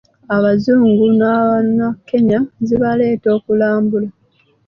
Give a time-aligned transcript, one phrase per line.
[0.35, 4.09] Abazungu n'Abanakenya zibaleeta okulambula.